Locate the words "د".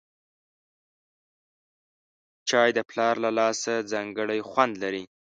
2.77-2.79